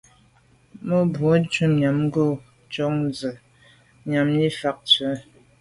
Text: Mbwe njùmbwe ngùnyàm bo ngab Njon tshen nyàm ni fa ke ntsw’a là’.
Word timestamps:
Mbwe 1.05 1.31
njùmbwe 1.33 1.33
ngùnyàm 1.41 1.99
bo 2.11 2.23
ngab 2.31 2.39
Njon 2.65 2.93
tshen 3.15 3.35
nyàm 4.09 4.27
ni 4.37 4.45
fa 4.57 4.69
ke 4.75 4.81
ntsw’a 4.85 5.09
là’. 5.17 5.21